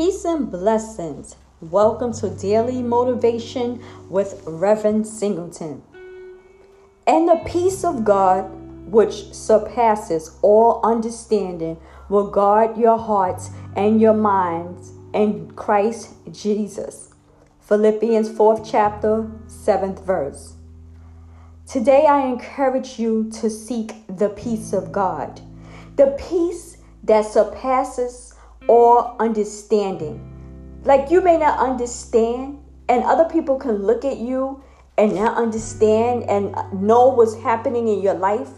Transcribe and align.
Peace 0.00 0.24
and 0.24 0.50
blessings. 0.50 1.36
Welcome 1.60 2.14
to 2.14 2.30
Daily 2.30 2.80
Motivation 2.82 3.84
with 4.08 4.42
Reverend 4.46 5.06
Singleton. 5.06 5.82
And 7.06 7.28
the 7.28 7.42
peace 7.44 7.84
of 7.84 8.02
God, 8.02 8.50
which 8.90 9.34
surpasses 9.34 10.38
all 10.40 10.80
understanding, 10.82 11.76
will 12.08 12.30
guard 12.30 12.78
your 12.78 12.96
hearts 12.96 13.50
and 13.76 14.00
your 14.00 14.14
minds 14.14 14.90
in 15.12 15.50
Christ 15.50 16.14
Jesus. 16.32 17.12
Philippians 17.60 18.30
4th 18.30 18.66
chapter, 18.66 19.30
7th 19.48 20.02
verse. 20.06 20.54
Today 21.66 22.06
I 22.06 22.26
encourage 22.26 22.98
you 22.98 23.30
to 23.32 23.50
seek 23.50 23.92
the 24.08 24.30
peace 24.30 24.72
of 24.72 24.92
God, 24.92 25.42
the 25.96 26.16
peace 26.18 26.78
that 27.04 27.26
surpasses 27.26 28.29
all 28.68 29.16
understanding 29.18 30.26
like 30.82 31.10
you 31.10 31.20
may 31.20 31.36
not 31.36 31.58
understand, 31.58 32.58
and 32.88 33.04
other 33.04 33.26
people 33.26 33.56
can 33.56 33.82
look 33.82 34.04
at 34.04 34.16
you 34.16 34.62
and 34.96 35.14
not 35.14 35.36
understand 35.36 36.24
and 36.24 36.54
know 36.72 37.08
what's 37.08 37.34
happening 37.36 37.88
in 37.88 38.00
your 38.00 38.14
life 38.14 38.48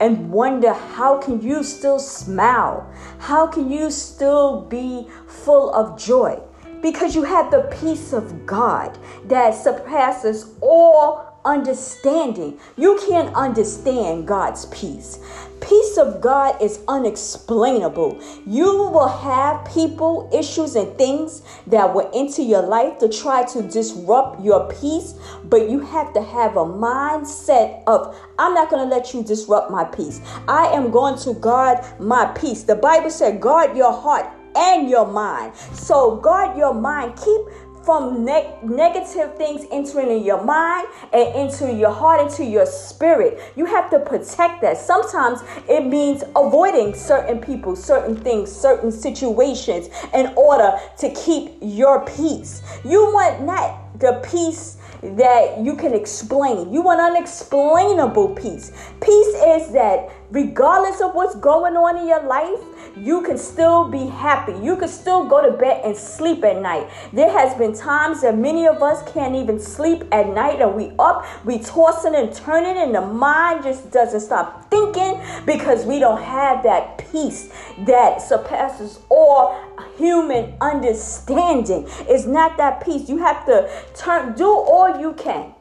and 0.00 0.30
wonder 0.30 0.72
how 0.72 1.18
can 1.18 1.42
you 1.42 1.62
still 1.62 1.98
smile? 1.98 2.88
How 3.18 3.46
can 3.46 3.70
you 3.70 3.90
still 3.90 4.62
be 4.62 5.08
full 5.26 5.74
of 5.74 5.98
joy? 5.98 6.40
Because 6.80 7.14
you 7.14 7.24
have 7.24 7.50
the 7.50 7.62
peace 7.80 8.12
of 8.12 8.46
God 8.46 8.96
that 9.26 9.54
surpasses 9.54 10.54
all 10.60 11.31
understanding. 11.44 12.58
You 12.76 13.00
can't 13.08 13.34
understand 13.34 14.26
God's 14.26 14.66
peace. 14.66 15.18
Peace 15.60 15.96
of 15.96 16.20
God 16.20 16.60
is 16.60 16.80
unexplainable. 16.88 18.20
You 18.46 18.88
will 18.88 19.08
have 19.08 19.64
people, 19.72 20.28
issues, 20.32 20.74
and 20.74 20.96
things 20.98 21.42
that 21.68 21.94
will 21.94 22.10
enter 22.12 22.42
your 22.42 22.62
life 22.62 22.98
to 22.98 23.08
try 23.08 23.44
to 23.44 23.62
disrupt 23.62 24.42
your 24.42 24.68
peace, 24.80 25.14
but 25.44 25.70
you 25.70 25.78
have 25.78 26.12
to 26.14 26.22
have 26.22 26.56
a 26.56 26.64
mindset 26.64 27.84
of, 27.86 28.16
I'm 28.40 28.54
not 28.54 28.70
going 28.70 28.88
to 28.88 28.94
let 28.94 29.14
you 29.14 29.22
disrupt 29.22 29.70
my 29.70 29.84
peace. 29.84 30.20
I 30.48 30.66
am 30.66 30.90
going 30.90 31.16
to 31.20 31.34
guard 31.34 31.78
my 32.00 32.26
peace. 32.36 32.64
The 32.64 32.74
Bible 32.76 33.10
said, 33.10 33.40
guard 33.40 33.76
your 33.76 33.92
heart 33.92 34.26
and 34.56 34.90
your 34.90 35.06
mind. 35.06 35.54
So 35.56 36.16
guard 36.16 36.58
your 36.58 36.74
mind. 36.74 37.16
Keep 37.16 37.40
from 37.84 38.24
ne- 38.24 38.54
negative 38.62 39.36
things 39.36 39.66
entering 39.70 40.10
in 40.10 40.24
your 40.24 40.42
mind 40.44 40.88
and 41.12 41.34
into 41.36 41.72
your 41.72 41.90
heart, 41.90 42.20
into 42.20 42.44
your 42.44 42.66
spirit. 42.66 43.40
You 43.56 43.66
have 43.66 43.90
to 43.90 43.98
protect 43.98 44.62
that. 44.62 44.78
Sometimes 44.78 45.40
it 45.68 45.86
means 45.86 46.22
avoiding 46.36 46.94
certain 46.94 47.40
people, 47.40 47.76
certain 47.76 48.16
things, 48.16 48.50
certain 48.50 48.92
situations 48.92 49.88
in 50.14 50.32
order 50.36 50.78
to 50.98 51.10
keep 51.14 51.56
your 51.60 52.04
peace. 52.04 52.62
You 52.84 53.12
want 53.12 53.42
not 53.42 53.98
the 53.98 54.20
peace 54.30 54.78
that 55.02 55.58
you 55.60 55.74
can 55.74 55.94
explain. 55.94 56.72
You 56.72 56.82
want 56.82 57.00
unexplainable 57.00 58.34
peace. 58.34 58.70
Peace 59.00 59.26
is 59.26 59.72
that 59.72 60.10
regardless 60.32 61.02
of 61.02 61.14
what's 61.14 61.34
going 61.36 61.76
on 61.76 61.98
in 61.98 62.08
your 62.08 62.22
life, 62.24 62.58
you 62.96 63.22
can 63.22 63.36
still 63.36 63.88
be 63.88 64.06
happy. 64.06 64.52
You 64.62 64.76
can 64.76 64.88
still 64.88 65.26
go 65.26 65.42
to 65.48 65.56
bed 65.56 65.82
and 65.84 65.96
sleep 65.96 66.42
at 66.42 66.60
night. 66.60 66.88
There 67.12 67.30
has 67.30 67.56
been 67.56 67.74
times 67.74 68.22
that 68.22 68.36
many 68.36 68.66
of 68.66 68.82
us 68.82 69.02
can't 69.12 69.34
even 69.36 69.60
sleep 69.60 70.04
at 70.10 70.28
night 70.28 70.60
and 70.60 70.74
we 70.74 70.92
up, 70.98 71.24
we 71.44 71.58
tossing 71.58 72.14
and 72.14 72.32
turning 72.32 72.78
and 72.78 72.94
the 72.94 73.02
mind 73.02 73.62
just 73.62 73.90
doesn't 73.90 74.20
stop 74.20 74.70
thinking 74.70 75.20
because 75.44 75.84
we 75.84 75.98
don't 75.98 76.22
have 76.22 76.62
that 76.62 76.98
peace 77.12 77.52
that 77.86 78.22
surpasses 78.22 79.00
all 79.10 79.54
human 79.98 80.54
understanding. 80.62 81.86
It's 82.08 82.24
not 82.24 82.56
that 82.56 82.82
peace. 82.84 83.08
You 83.08 83.18
have 83.18 83.44
to 83.46 83.70
turn 83.94 84.34
do 84.34 84.46
all 84.46 84.98
you 84.98 85.12
can. 85.12 85.54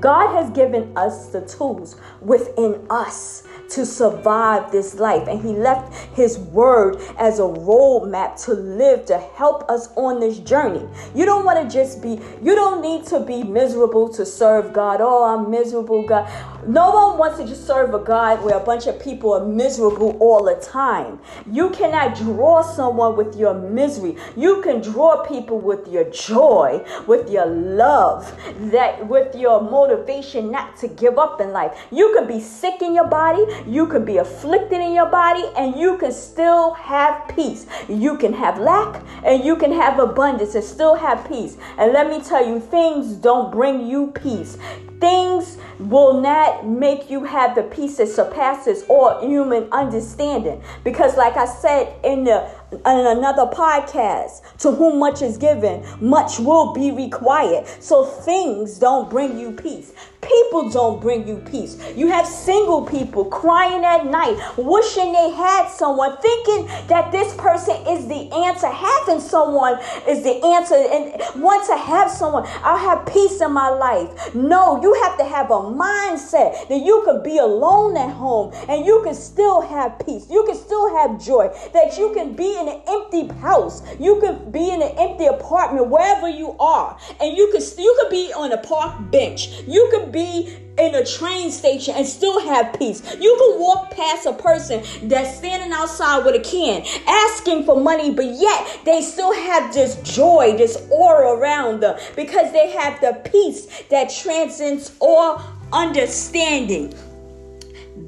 God 0.00 0.34
has 0.34 0.50
given 0.50 0.92
us 0.96 1.28
the 1.28 1.40
tools 1.40 1.96
within 2.20 2.86
us 2.90 3.47
to 3.70 3.84
survive 3.84 4.70
this 4.72 4.94
life. 4.94 5.28
And 5.28 5.40
He 5.40 5.52
left 5.52 5.94
His 6.14 6.38
word 6.38 6.96
as 7.18 7.38
a 7.38 7.42
roadmap 7.42 8.42
to 8.44 8.52
live 8.52 9.06
to 9.06 9.18
help 9.18 9.68
us 9.70 9.88
on 9.96 10.20
this 10.20 10.38
journey. 10.38 10.86
You 11.14 11.24
don't 11.24 11.44
want 11.44 11.62
to 11.62 11.72
just 11.72 12.02
be, 12.02 12.20
you 12.42 12.54
don't 12.54 12.82
need 12.82 13.06
to 13.06 13.20
be 13.20 13.42
miserable 13.42 14.08
to 14.10 14.24
serve 14.24 14.72
God. 14.72 15.00
Oh, 15.00 15.24
I'm 15.24 15.50
miserable, 15.50 16.02
God. 16.02 16.28
No 16.66 16.90
one 16.90 17.18
wants 17.18 17.38
to 17.38 17.46
just 17.46 17.66
serve 17.66 17.94
a 17.94 17.98
God 17.98 18.42
where 18.42 18.56
a 18.56 18.60
bunch 18.60 18.86
of 18.86 19.00
people 19.00 19.32
are 19.32 19.44
miserable 19.44 20.16
all 20.18 20.44
the 20.44 20.56
time. 20.56 21.20
You 21.50 21.70
cannot 21.70 22.16
draw 22.16 22.62
someone 22.62 23.16
with 23.16 23.36
your 23.36 23.54
misery. 23.54 24.16
You 24.36 24.60
can 24.62 24.80
draw 24.80 25.24
people 25.24 25.60
with 25.60 25.86
your 25.88 26.04
joy, 26.10 26.84
with 27.06 27.30
your 27.30 27.46
love, 27.46 28.36
that 28.72 29.06
with 29.06 29.34
your 29.36 29.62
motivation 29.62 30.50
not 30.50 30.76
to 30.78 30.88
give 30.88 31.18
up 31.18 31.40
in 31.40 31.52
life. 31.52 31.86
You 31.90 32.12
can 32.14 32.26
be 32.26 32.40
sick 32.40 32.82
in 32.82 32.94
your 32.94 33.06
body, 33.06 33.44
you 33.66 33.86
can 33.86 34.04
be 34.04 34.16
afflicted 34.16 34.80
in 34.80 34.92
your 34.92 35.08
body, 35.08 35.44
and 35.56 35.76
you 35.76 35.96
can 35.98 36.12
still 36.12 36.74
have 36.74 37.28
peace. 37.34 37.66
You 37.88 38.16
can 38.18 38.32
have 38.32 38.58
lack 38.58 39.02
and 39.24 39.44
you 39.44 39.56
can 39.56 39.72
have 39.72 39.98
abundance 39.98 40.54
and 40.54 40.64
still 40.64 40.94
have 40.94 41.26
peace. 41.28 41.56
And 41.78 41.92
let 41.92 42.08
me 42.08 42.20
tell 42.20 42.46
you, 42.46 42.60
things 42.60 43.14
don't 43.14 43.52
bring 43.52 43.86
you 43.86 44.08
peace. 44.08 44.58
Things 45.00 45.58
will 45.78 46.20
not 46.20 46.66
make 46.66 47.10
you 47.10 47.24
have 47.24 47.54
the 47.54 47.62
peace 47.62 47.98
that 47.98 48.08
surpasses 48.08 48.84
all 48.88 49.20
human 49.26 49.68
understanding. 49.72 50.62
Because, 50.84 51.16
like 51.16 51.36
I 51.36 51.46
said 51.46 51.94
in 52.04 52.24
the 52.24 52.50
in 52.72 52.80
another 52.84 53.46
podcast, 53.46 54.42
to 54.58 54.70
whom 54.70 54.98
much 54.98 55.22
is 55.22 55.38
given, 55.38 55.84
much 56.00 56.38
will 56.38 56.72
be 56.74 56.90
required. 56.90 57.66
So 57.80 58.04
things 58.04 58.78
don't 58.78 59.08
bring 59.08 59.38
you 59.38 59.52
peace. 59.52 59.92
People 60.20 60.68
don't 60.68 61.00
bring 61.00 61.26
you 61.26 61.36
peace. 61.36 61.78
You 61.96 62.08
have 62.08 62.26
single 62.26 62.84
people 62.84 63.24
crying 63.24 63.84
at 63.84 64.04
night, 64.04 64.36
wishing 64.58 65.12
they 65.12 65.30
had 65.30 65.68
someone, 65.68 66.16
thinking 66.18 66.66
that 66.88 67.12
this 67.12 67.34
person 67.36 67.76
is 67.86 68.06
the 68.08 68.30
answer. 68.34 68.66
Having 68.66 69.20
someone 69.20 69.78
is 70.06 70.24
the 70.24 70.44
answer 70.44 70.74
and 70.74 71.42
want 71.42 71.66
to 71.68 71.76
have 71.76 72.10
someone. 72.10 72.44
I'll 72.62 72.76
have 72.76 73.06
peace 73.06 73.40
in 73.40 73.52
my 73.52 73.68
life. 73.68 74.34
No, 74.34 74.82
you 74.82 74.92
have 75.04 75.16
to 75.18 75.24
have 75.24 75.50
a 75.50 75.60
mindset 75.60 76.68
that 76.68 76.82
you 76.84 77.02
can 77.04 77.22
be 77.22 77.38
alone 77.38 77.96
at 77.96 78.10
home 78.10 78.52
and 78.68 78.84
you 78.84 79.00
can 79.04 79.14
still 79.14 79.62
have 79.62 79.98
peace. 80.04 80.26
You 80.28 80.44
can 80.44 80.56
still 80.56 80.94
have 80.96 81.24
joy. 81.24 81.48
That 81.72 81.96
you 81.96 82.12
can 82.12 82.34
be 82.34 82.57
in 82.60 82.68
an 82.68 82.82
empty 82.86 83.28
house. 83.40 83.82
You 83.98 84.20
could 84.20 84.52
be 84.52 84.70
in 84.70 84.82
an 84.82 84.94
empty 84.98 85.26
apartment 85.26 85.88
wherever 85.88 86.28
you 86.28 86.56
are. 86.58 86.98
And 87.20 87.36
you 87.36 87.50
can 87.52 87.62
you 87.78 87.96
could 88.00 88.10
be 88.10 88.32
on 88.32 88.52
a 88.52 88.58
park 88.58 89.10
bench. 89.10 89.48
You 89.66 89.88
could 89.90 90.12
be 90.12 90.56
in 90.78 90.94
a 90.94 91.04
train 91.04 91.50
station 91.50 91.94
and 91.96 92.06
still 92.06 92.40
have 92.40 92.78
peace. 92.78 93.02
You 93.18 93.36
can 93.38 93.60
walk 93.60 93.90
past 93.90 94.26
a 94.26 94.32
person 94.32 94.82
that's 95.08 95.36
standing 95.36 95.72
outside 95.72 96.24
with 96.24 96.36
a 96.36 96.40
can 96.40 96.84
asking 97.06 97.64
for 97.64 97.80
money, 97.80 98.12
but 98.12 98.26
yet 98.26 98.80
they 98.84 99.02
still 99.02 99.34
have 99.34 99.74
this 99.74 99.96
joy, 100.02 100.54
this 100.56 100.76
aura 100.90 101.36
around 101.36 101.80
them 101.80 101.98
because 102.16 102.52
they 102.52 102.70
have 102.70 103.00
the 103.00 103.20
peace 103.30 103.82
that 103.90 104.10
transcends 104.10 104.96
all 105.00 105.42
understanding. 105.72 106.94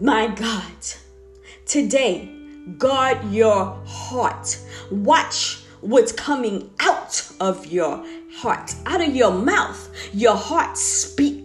My 0.00 0.28
God, 0.28 0.72
today, 1.66 2.39
guard 2.78 3.32
your 3.32 3.78
heart. 3.86 4.58
Watch 4.90 5.62
what's 5.80 6.12
coming 6.12 6.70
out 6.80 7.30
of 7.40 7.66
your 7.66 8.04
heart. 8.32 8.74
Out 8.86 9.00
of 9.00 9.14
your 9.14 9.32
mouth, 9.32 9.90
your 10.12 10.36
heart 10.36 10.76
speaks. 10.76 11.39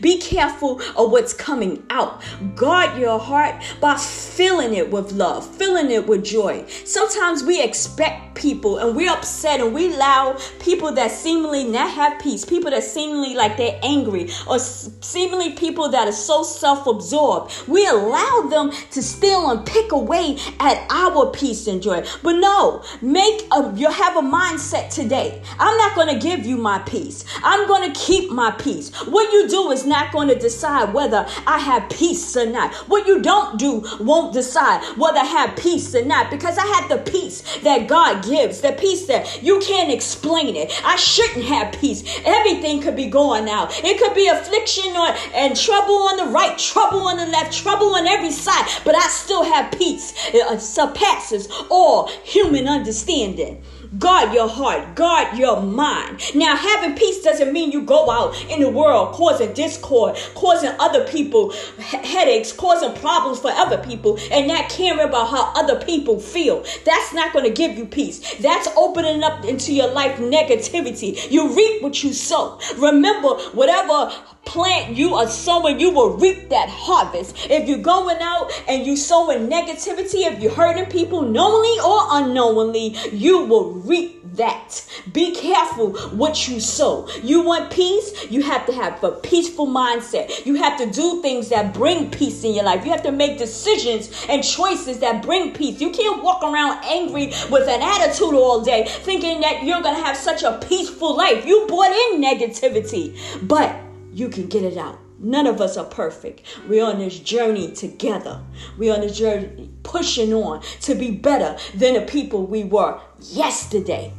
Be 0.00 0.18
careful 0.18 0.80
of 0.96 1.10
what's 1.10 1.32
coming 1.32 1.84
out. 1.90 2.22
Guard 2.54 2.98
your 2.98 3.18
heart 3.18 3.62
by 3.80 3.96
filling 3.96 4.74
it 4.74 4.90
with 4.90 5.12
love, 5.12 5.46
filling 5.56 5.90
it 5.90 6.06
with 6.06 6.24
joy. 6.24 6.64
Sometimes 6.84 7.42
we 7.42 7.62
expect 7.62 8.28
people 8.34 8.78
and 8.78 8.96
we're 8.96 9.10
upset 9.10 9.60
and 9.60 9.74
we 9.74 9.92
allow 9.94 10.38
people 10.60 10.92
that 10.92 11.10
seemingly 11.10 11.64
not 11.64 11.90
have 11.90 12.20
peace, 12.20 12.44
people 12.44 12.70
that 12.70 12.84
seemingly 12.84 13.34
like 13.34 13.56
they're 13.56 13.78
angry, 13.82 14.30
or 14.46 14.58
seemingly 14.58 15.52
people 15.52 15.88
that 15.88 16.06
are 16.08 16.12
so 16.12 16.42
self 16.42 16.86
absorbed. 16.86 17.52
We 17.68 17.86
allow 17.86 18.48
them 18.48 18.70
to 18.90 19.02
steal 19.02 19.50
and 19.50 19.66
pick 19.66 19.92
away 19.92 20.38
at 20.60 20.86
our 20.90 21.30
peace 21.30 21.66
and 21.66 21.82
joy. 21.82 22.04
But 22.22 22.34
no, 22.34 22.84
make 23.02 23.46
a 23.52 23.72
you 23.74 23.90
have 23.90 24.16
a 24.16 24.22
mindset 24.22 24.92
today. 24.94 25.42
I'm 25.58 25.76
not 25.78 25.94
to 26.08 26.18
give 26.18 26.46
you 26.46 26.56
my 26.56 26.78
peace. 26.80 27.24
I'm 27.42 27.66
to 27.92 28.00
keep 28.00 28.30
my 28.30 28.50
peace. 28.52 28.94
What 29.06 29.32
you 29.38 29.48
do 29.48 29.70
is 29.70 29.86
not 29.86 30.12
going 30.12 30.28
to 30.28 30.34
decide 30.34 30.92
whether 30.92 31.26
I 31.46 31.58
have 31.58 31.88
peace 31.90 32.36
or 32.36 32.46
not. 32.46 32.74
What 32.88 33.06
you 33.06 33.22
don't 33.22 33.58
do 33.58 33.84
won't 34.00 34.32
decide 34.32 34.82
whether 34.96 35.18
I 35.18 35.24
have 35.24 35.56
peace 35.56 35.94
or 35.94 36.04
not 36.04 36.30
because 36.30 36.58
I 36.58 36.66
have 36.66 36.88
the 36.88 37.10
peace 37.10 37.42
that 37.58 37.86
God 37.86 38.24
gives, 38.24 38.60
the 38.60 38.72
peace 38.72 39.06
that 39.06 39.42
you 39.42 39.60
can't 39.60 39.92
explain 39.92 40.56
it. 40.56 40.72
I 40.84 40.96
shouldn't 40.96 41.44
have 41.44 41.72
peace. 41.72 42.02
Everything 42.24 42.80
could 42.80 42.96
be 42.96 43.06
going 43.06 43.48
out. 43.48 43.72
It 43.84 43.98
could 43.98 44.14
be 44.14 44.28
affliction 44.28 44.96
or 44.96 45.08
and 45.34 45.56
trouble 45.56 45.94
on 45.94 46.16
the 46.16 46.32
right, 46.32 46.58
trouble 46.58 47.06
on 47.06 47.16
the 47.16 47.26
left, 47.26 47.56
trouble 47.56 47.94
on 47.94 48.06
every 48.06 48.30
side, 48.30 48.66
but 48.84 48.94
I 48.94 49.08
still 49.08 49.44
have 49.44 49.72
peace. 49.72 50.12
It 50.34 50.60
surpasses 50.60 51.48
all 51.70 52.08
human 52.24 52.66
understanding. 52.66 53.62
Guard 53.96 54.34
your 54.34 54.48
heart, 54.48 54.94
guard 54.94 55.38
your 55.38 55.62
mind. 55.62 56.20
Now, 56.34 56.54
having 56.56 56.94
peace 56.94 57.22
doesn't 57.22 57.54
mean 57.54 57.72
you 57.72 57.80
go 57.80 58.10
out 58.10 58.38
in 58.50 58.60
the 58.60 58.68
world 58.68 59.14
causing 59.14 59.54
discord, 59.54 60.14
causing 60.34 60.72
other 60.78 61.06
people 61.08 61.52
headaches, 61.78 62.52
causing 62.52 62.92
problems 63.00 63.40
for 63.40 63.50
other 63.50 63.78
people, 63.78 64.18
and 64.30 64.46
not 64.46 64.68
caring 64.68 65.00
about 65.00 65.30
how 65.30 65.52
other 65.54 65.82
people 65.82 66.20
feel. 66.20 66.62
That's 66.84 67.14
not 67.14 67.32
going 67.32 67.46
to 67.46 67.50
give 67.50 67.78
you 67.78 67.86
peace. 67.86 68.34
That's 68.36 68.68
opening 68.76 69.22
up 69.22 69.46
into 69.46 69.72
your 69.72 69.88
life 69.88 70.18
negativity. 70.18 71.30
You 71.30 71.56
reap 71.56 71.82
what 71.82 72.04
you 72.04 72.12
sow. 72.12 72.60
Remember, 72.76 73.28
whatever 73.52 74.12
plant 74.48 74.96
you 74.96 75.14
are 75.14 75.28
sowing, 75.28 75.78
you 75.78 75.90
will 75.90 76.16
reap 76.16 76.48
that 76.48 76.70
harvest. 76.70 77.36
If 77.50 77.68
you're 77.68 77.78
going 77.78 78.16
out 78.20 78.50
and 78.66 78.86
you 78.86 78.96
sowing 78.96 79.48
negativity, 79.48 80.26
if 80.26 80.40
you're 80.40 80.52
hurting 80.52 80.86
people 80.86 81.22
knowingly 81.22 81.78
or 81.84 81.98
unknowingly, 82.10 82.96
you 83.12 83.44
will 83.44 83.74
reap 83.74 84.18
that. 84.36 84.86
Be 85.12 85.34
careful 85.34 85.92
what 86.16 86.48
you 86.48 86.60
sow. 86.60 87.08
You 87.22 87.42
want 87.42 87.70
peace, 87.70 88.30
you 88.30 88.42
have 88.42 88.64
to 88.66 88.72
have 88.72 89.02
a 89.04 89.12
peaceful 89.12 89.66
mindset. 89.66 90.46
You 90.46 90.54
have 90.54 90.78
to 90.78 90.90
do 90.90 91.20
things 91.20 91.50
that 91.50 91.74
bring 91.74 92.10
peace 92.10 92.42
in 92.42 92.54
your 92.54 92.64
life. 92.64 92.84
You 92.84 92.90
have 92.90 93.02
to 93.02 93.12
make 93.12 93.36
decisions 93.38 94.26
and 94.28 94.42
choices 94.42 95.00
that 95.00 95.22
bring 95.22 95.52
peace. 95.52 95.80
You 95.80 95.90
can't 95.90 96.22
walk 96.22 96.42
around 96.42 96.84
angry 96.84 97.26
with 97.50 97.68
an 97.68 97.82
attitude 97.82 98.34
all 98.34 98.62
day 98.62 98.86
thinking 98.88 99.40
that 99.42 99.62
you're 99.64 99.82
going 99.82 99.96
to 99.96 100.02
have 100.02 100.16
such 100.16 100.42
a 100.42 100.58
peaceful 100.68 101.16
life. 101.16 101.44
You 101.44 101.66
brought 101.66 101.92
in 101.92 102.22
negativity. 102.22 103.18
But 103.46 103.77
you 104.18 104.28
can 104.28 104.48
get 104.48 104.64
it 104.64 104.76
out. 104.76 104.98
None 105.20 105.46
of 105.46 105.60
us 105.60 105.76
are 105.76 105.84
perfect. 105.84 106.42
We're 106.68 106.84
on 106.84 106.98
this 106.98 107.18
journey 107.18 107.72
together. 107.72 108.40
We're 108.76 108.94
on 108.94 109.00
this 109.00 109.16
journey 109.16 109.70
pushing 109.82 110.34
on 110.34 110.62
to 110.82 110.94
be 110.94 111.10
better 111.10 111.56
than 111.74 111.94
the 111.94 112.02
people 112.02 112.46
we 112.46 112.64
were 112.64 113.00
yesterday. 113.20 114.12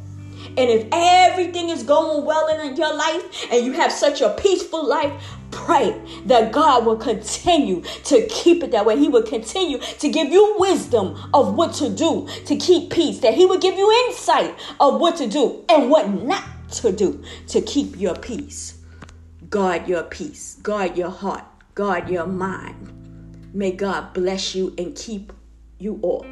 And 0.56 0.70
if 0.70 0.88
everything 0.90 1.68
is 1.68 1.82
going 1.82 2.24
well 2.24 2.48
in 2.48 2.76
your 2.76 2.94
life 2.94 3.46
and 3.52 3.64
you 3.64 3.72
have 3.72 3.92
such 3.92 4.20
a 4.20 4.30
peaceful 4.30 4.86
life, 4.86 5.12
pray 5.50 6.00
that 6.26 6.50
God 6.50 6.86
will 6.86 6.96
continue 6.96 7.82
to 8.04 8.26
keep 8.28 8.62
it 8.62 8.70
that 8.72 8.84
way. 8.84 8.98
He 8.98 9.08
will 9.08 9.22
continue 9.22 9.78
to 9.78 10.08
give 10.08 10.28
you 10.28 10.56
wisdom 10.58 11.18
of 11.34 11.54
what 11.54 11.74
to 11.74 11.90
do 11.90 12.26
to 12.46 12.56
keep 12.56 12.90
peace, 12.90 13.20
that 13.20 13.34
He 13.34 13.46
will 13.46 13.58
give 13.58 13.76
you 13.76 14.06
insight 14.08 14.54
of 14.80 15.00
what 15.00 15.16
to 15.16 15.26
do 15.28 15.64
and 15.68 15.90
what 15.90 16.08
not 16.10 16.44
to 16.72 16.90
do 16.90 17.22
to 17.48 17.60
keep 17.60 17.98
your 17.98 18.14
peace. 18.16 18.79
Guard 19.50 19.88
your 19.88 20.04
peace, 20.04 20.58
guard 20.62 20.96
your 20.96 21.10
heart, 21.10 21.42
guard 21.74 22.08
your 22.08 22.26
mind. 22.26 23.50
May 23.52 23.72
God 23.72 24.14
bless 24.14 24.54
you 24.54 24.72
and 24.78 24.94
keep 24.94 25.32
you 25.76 25.98
all. 26.02 26.24